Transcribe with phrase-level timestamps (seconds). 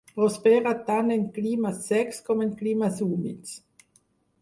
[0.13, 3.57] Prospera tant en climes secs com en climes humits.